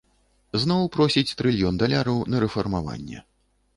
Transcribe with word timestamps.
Зноў 0.61 0.87
просіць 0.95 1.35
трыльён 1.41 1.77
даляраў 1.83 2.17
на 2.35 2.43
рэфармаванне. 2.45 3.19